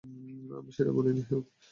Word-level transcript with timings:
আমি 0.57 0.71
সেটা 0.71 0.91
বলিনি, 0.97 1.21
হুইপ। 1.27 1.45